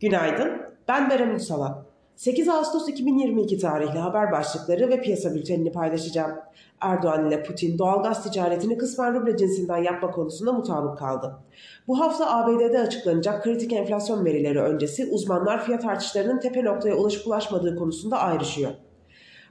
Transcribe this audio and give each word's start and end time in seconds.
Günaydın, 0.00 0.62
ben 0.88 1.10
Berem 1.10 1.30
Ünsal'a. 1.30 1.86
8 2.16 2.48
Ağustos 2.48 2.88
2022 2.88 3.58
tarihli 3.58 3.98
haber 3.98 4.32
başlıkları 4.32 4.88
ve 4.88 5.00
piyasa 5.00 5.34
bültenini 5.34 5.72
paylaşacağım. 5.72 6.32
Erdoğan 6.80 7.28
ile 7.28 7.42
Putin 7.42 7.78
doğalgaz 7.78 8.22
ticaretini 8.22 8.78
kısmen 8.78 9.14
ruble 9.14 9.36
cinsinden 9.36 9.76
yapma 9.76 10.10
konusunda 10.10 10.52
mutabık 10.52 10.98
kaldı. 10.98 11.36
Bu 11.88 12.00
hafta 12.00 12.36
ABD'de 12.36 12.78
açıklanacak 12.78 13.44
kritik 13.44 13.72
enflasyon 13.72 14.24
verileri 14.24 14.60
öncesi 14.60 15.06
uzmanlar 15.06 15.64
fiyat 15.64 15.84
artışlarının 15.84 16.40
tepe 16.40 16.64
noktaya 16.64 16.96
ulaşıp 16.96 17.26
ulaşmadığı 17.26 17.76
konusunda 17.76 18.18
ayrışıyor. 18.18 18.70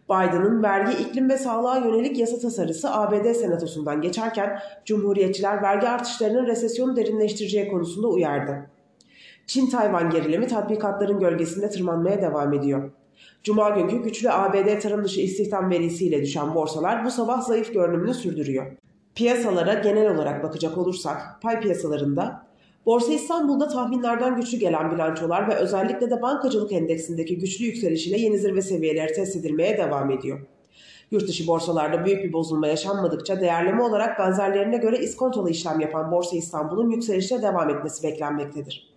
Biden'ın 0.10 0.64
vergi, 0.64 1.04
iklim 1.04 1.30
ve 1.30 1.38
sağlığa 1.38 1.78
yönelik 1.78 2.20
yasa 2.20 2.40
tasarısı 2.40 2.92
ABD 2.92 3.34
Senatosu'ndan 3.34 4.02
geçerken 4.02 4.60
Cumhuriyetçiler 4.86 5.62
vergi 5.62 5.88
artışlarının 5.88 6.48
resesyonu 6.48 6.96
derinleştireceği 6.96 7.68
konusunda 7.68 8.08
uyardı. 8.08 8.75
Çin-Tayvan 9.48 10.10
gerilimi 10.10 10.48
tatbikatların 10.48 11.20
gölgesinde 11.20 11.70
tırmanmaya 11.70 12.22
devam 12.22 12.54
ediyor. 12.54 12.92
Cuma 13.44 13.70
günkü 13.70 14.04
güçlü 14.04 14.32
ABD 14.32 14.80
tarım 14.82 15.04
dışı 15.04 15.22
istihdam 15.22 15.70
verisiyle 15.70 16.22
düşen 16.22 16.56
borsalar 16.56 17.06
bu 17.06 17.12
sabah 17.12 17.42
zayıf 17.42 17.74
görünümünü 17.74 18.14
sürdürüyor. 18.14 18.66
Piyasalara 19.16 19.74
genel 19.74 20.16
olarak 20.16 20.44
bakacak 20.44 20.78
olursak 20.78 21.42
pay 21.42 21.60
piyasalarında 21.60 22.46
Borsa 22.86 23.14
İstanbul'da 23.14 23.68
tahminlerden 23.68 24.36
güçlü 24.36 24.58
gelen 24.58 24.92
bilançolar 24.92 25.50
ve 25.50 25.56
özellikle 25.56 26.10
de 26.10 26.22
bankacılık 26.22 26.72
endeksindeki 26.72 27.40
güçlü 27.40 27.66
yükselişiyle 27.66 28.18
yeni 28.18 28.38
zirve 28.38 28.62
seviyeleri 28.62 29.14
test 29.14 29.36
edilmeye 29.36 29.78
devam 29.78 30.12
ediyor. 30.12 30.40
Yurt 31.12 31.28
dışı 31.28 31.48
borsalarda 31.48 32.06
büyük 32.06 32.24
bir 32.24 32.34
bozulma 32.34 32.68
yaşanmadıkça 32.68 33.42
değerleme 33.42 33.84
olarak 33.84 34.20
benzerlerine 34.20 34.78
göre 34.78 34.98
iskontolu 34.98 35.50
işlem 35.50 35.80
yapan 35.80 36.12
Borsa 36.12 36.38
İstanbul'un 36.38 36.90
yükselişe 36.90 37.42
devam 37.42 37.70
etmesi 37.70 38.04
beklenmektedir. 38.04 38.95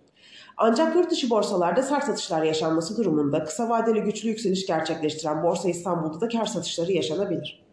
Ancak 0.61 0.97
yurt 0.97 1.11
dışı 1.11 1.31
borsalarda 1.31 1.83
sert 1.83 2.05
satışlar 2.05 2.43
yaşanması 2.43 2.97
durumunda 2.97 3.45
kısa 3.45 3.69
vadeli 3.69 4.01
güçlü 4.01 4.29
yükseliş 4.29 4.67
gerçekleştiren 4.67 5.43
Borsa 5.43 5.69
İstanbul'da 5.69 6.21
da 6.21 6.29
kar 6.29 6.47
satışları 6.47 6.93
yaşanabilir. 6.93 7.65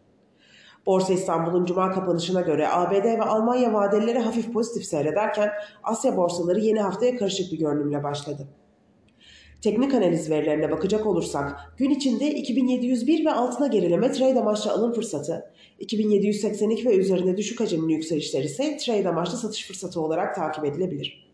Borsa 0.86 1.12
İstanbul'un 1.12 1.64
cuma 1.64 1.92
kapanışına 1.92 2.40
göre 2.40 2.68
ABD 2.68 3.04
ve 3.04 3.22
Almanya 3.22 3.72
vadelileri 3.72 4.18
hafif 4.18 4.52
pozitif 4.52 4.84
seyrederken 4.84 5.50
Asya 5.82 6.16
borsaları 6.16 6.60
yeni 6.60 6.80
haftaya 6.80 7.16
karışık 7.16 7.52
bir 7.52 7.58
görünümle 7.58 8.02
başladı. 8.02 8.48
Teknik 9.62 9.94
analiz 9.94 10.30
verilerine 10.30 10.70
bakacak 10.70 11.06
olursak 11.06 11.74
gün 11.76 11.90
içinde 11.90 12.30
2701 12.30 13.24
ve 13.24 13.32
altına 13.32 13.66
gerileme 13.66 14.12
trade 14.12 14.40
amaçlı 14.40 14.72
alım 14.72 14.92
fırsatı, 14.92 15.50
2782 15.78 16.86
ve 16.86 16.96
üzerinde 16.96 17.36
düşük 17.36 17.60
hacimli 17.60 17.92
yükselişler 17.92 18.42
ise 18.42 18.76
trade 18.76 19.08
amaçlı 19.08 19.38
satış 19.38 19.66
fırsatı 19.66 20.00
olarak 20.00 20.34
takip 20.34 20.64
edilebilir. 20.64 21.26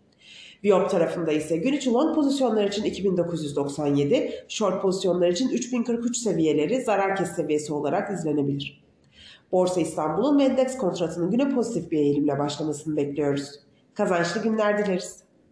Viyop 0.64 0.90
tarafında 0.90 1.32
ise 1.32 1.56
gün 1.56 1.72
içi 1.72 1.92
long 1.92 2.14
pozisyonlar 2.14 2.64
için 2.64 2.84
2997, 2.84 4.44
short 4.48 4.82
pozisyonlar 4.82 5.28
için 5.28 5.48
3043 5.48 6.16
seviyeleri 6.16 6.82
zarar 6.82 7.16
kes 7.16 7.36
seviyesi 7.36 7.72
olarak 7.72 8.10
izlenebilir. 8.10 8.82
Borsa 9.52 9.80
İstanbul'un 9.80 10.38
endeks 10.38 10.76
kontratının 10.76 11.30
güne 11.30 11.54
pozitif 11.54 11.90
bir 11.90 11.98
eğilimle 11.98 12.38
başlamasını 12.38 12.96
bekliyoruz. 12.96 13.50
Kazançlı 13.94 14.42
günler 14.42 14.78
dileriz. 14.78 15.22